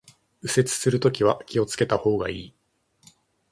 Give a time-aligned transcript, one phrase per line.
[0.41, 2.53] 右折するときは気を付けた方がいい